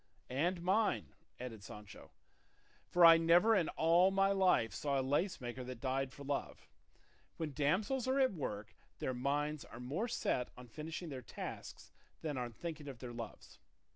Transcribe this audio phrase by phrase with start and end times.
[0.31, 2.09] "And mine," added Sancho;
[2.89, 6.67] "for I never in all my life saw a lace maker that died for love;
[7.37, 11.91] when damsels are at work their minds are more set on finishing their tasks
[12.23, 13.59] than on thinking of their loves.